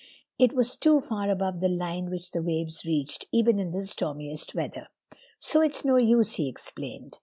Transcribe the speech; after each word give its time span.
It 0.39 0.53
was 0.53 0.75
too 0.77 0.99
far 0.99 1.29
above 1.29 1.59
the 1.59 1.67
line 1.69 2.09
which 2.09 2.31
the 2.31 2.41
waves 2.41 2.85
reached, 2.87 3.25
even 3.31 3.59
in 3.59 3.69
the 3.71 3.85
stormiest 3.85 4.55
weather. 4.55 4.87
"So 5.37 5.61
it's 5.61 5.85
no 5.85 5.97
use," 5.97 6.33
he 6.37 6.49
explained. 6.49 7.19